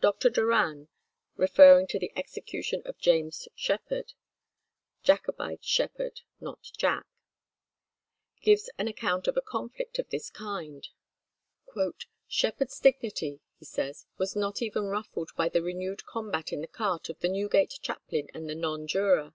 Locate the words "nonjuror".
18.54-19.34